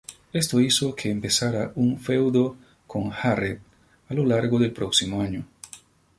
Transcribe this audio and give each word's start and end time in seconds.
Esto 0.33 0.59
hizo 0.59 0.95
que 0.95 1.11
empezara 1.11 1.73
un 1.75 1.99
feudo 1.99 2.57
con 2.87 3.11
Jarrett 3.11 3.61
a 4.09 4.15
lo 4.15 4.25
largo 4.25 4.57
del 4.57 4.71
próximo 4.73 5.21
año. 5.21 5.45